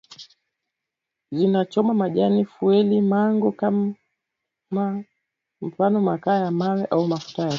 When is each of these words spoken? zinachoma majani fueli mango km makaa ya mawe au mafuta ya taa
zinachoma 1.37 1.93
majani 2.01 2.41
fueli 2.53 2.97
mango 3.11 3.49
km 3.61 5.05
makaa 6.09 6.39
ya 6.43 6.51
mawe 6.51 6.85
au 6.85 7.07
mafuta 7.07 7.41
ya 7.41 7.47
taa 7.47 7.49